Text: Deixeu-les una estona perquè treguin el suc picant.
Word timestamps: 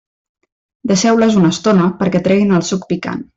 Deixeu-les 0.91 1.37
una 1.41 1.51
estona 1.57 1.91
perquè 2.01 2.23
treguin 2.29 2.57
el 2.63 2.65
suc 2.73 2.89
picant. 2.95 3.23